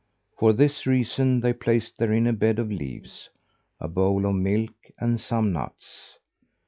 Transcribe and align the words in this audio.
For 0.39 0.51
this 0.51 0.87
reason 0.87 1.41
they 1.41 1.53
placed 1.53 1.99
therein 1.99 2.25
a 2.25 2.33
bed 2.33 2.57
of 2.57 2.71
leaves, 2.71 3.29
a 3.79 3.87
bowl 3.87 4.25
of 4.25 4.33
milk 4.33 4.73
and 4.97 5.21
some 5.21 5.53
nuts. 5.53 6.17